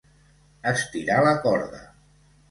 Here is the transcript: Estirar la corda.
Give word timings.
Estirar 0.69 1.17
la 1.27 1.33
corda. 1.43 1.83